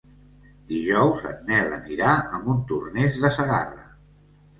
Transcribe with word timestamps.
Dijous 0.69 1.19
en 1.31 1.43
Nel 1.49 1.69
anirà 1.77 2.13
a 2.21 2.39
Montornès 2.47 3.19
de 3.25 3.31
Segarra. 3.37 3.85